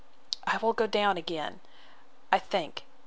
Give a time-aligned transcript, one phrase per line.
[0.47, 1.59] I will go down again,
[2.31, 2.85] I think!